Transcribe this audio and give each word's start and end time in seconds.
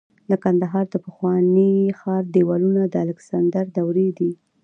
د 0.29 0.31
کندهار 0.43 0.85
د 0.89 0.95
پخواني 1.05 1.73
ښار 1.99 2.23
دیوالونه 2.35 2.81
د 2.87 2.95
الکسندر 3.05 3.65
دورې 3.77 4.09
دي 4.17 4.31